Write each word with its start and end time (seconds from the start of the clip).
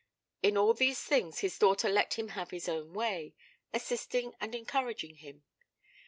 In 0.41 0.57
all 0.57 0.73
these 0.73 0.99
things 0.99 1.41
his 1.41 1.59
daughter 1.59 1.87
let 1.87 2.15
him 2.15 2.29
have 2.29 2.49
his 2.49 2.67
own 2.67 2.91
way, 2.95 3.35
assisting 3.71 4.33
and 4.41 4.55
encouraging 4.55 5.17
him. 5.17 5.43